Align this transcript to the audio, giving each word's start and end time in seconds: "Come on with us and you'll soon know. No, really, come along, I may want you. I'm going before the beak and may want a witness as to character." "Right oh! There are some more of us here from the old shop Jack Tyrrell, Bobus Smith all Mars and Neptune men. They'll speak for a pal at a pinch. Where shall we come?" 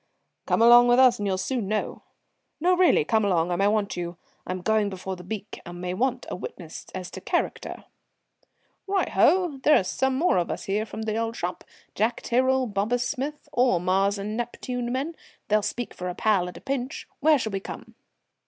"Come 0.47 0.63
on 0.63 0.87
with 0.87 0.97
us 0.97 1.19
and 1.19 1.27
you'll 1.27 1.37
soon 1.37 1.67
know. 1.67 2.01
No, 2.59 2.75
really, 2.75 3.05
come 3.05 3.23
along, 3.23 3.51
I 3.51 3.55
may 3.55 3.67
want 3.67 3.95
you. 3.95 4.17
I'm 4.47 4.63
going 4.63 4.89
before 4.89 5.15
the 5.15 5.23
beak 5.23 5.61
and 5.63 5.79
may 5.79 5.93
want 5.93 6.25
a 6.31 6.35
witness 6.35 6.87
as 6.95 7.11
to 7.11 7.21
character." 7.21 7.83
"Right 8.87 9.15
oh! 9.15 9.59
There 9.61 9.79
are 9.79 9.83
some 9.83 10.17
more 10.17 10.37
of 10.37 10.49
us 10.49 10.63
here 10.63 10.87
from 10.87 11.03
the 11.03 11.17
old 11.17 11.35
shop 11.35 11.63
Jack 11.93 12.23
Tyrrell, 12.23 12.65
Bobus 12.65 13.07
Smith 13.07 13.47
all 13.51 13.77
Mars 13.79 14.17
and 14.17 14.35
Neptune 14.35 14.91
men. 14.91 15.15
They'll 15.49 15.61
speak 15.61 15.93
for 15.93 16.09
a 16.09 16.15
pal 16.15 16.49
at 16.49 16.57
a 16.57 16.61
pinch. 16.61 17.07
Where 17.19 17.37
shall 17.37 17.51
we 17.51 17.59
come?" 17.59 17.93